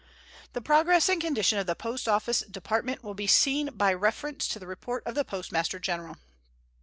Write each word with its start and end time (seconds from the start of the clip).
The 0.53 0.61
progress 0.61 1.09
and 1.09 1.21
condition 1.21 1.59
of 1.59 1.67
the 1.67 1.75
Post 1.75 2.07
Office 2.07 2.39
Department 2.49 3.03
will 3.03 3.13
be 3.13 3.27
seen 3.27 3.67
by 3.71 3.93
reference 3.93 4.47
to 4.47 4.57
the 4.57 4.65
report 4.65 5.03
of 5.05 5.13
the 5.13 5.23
Postmaster 5.23 5.77
General. 5.77 6.17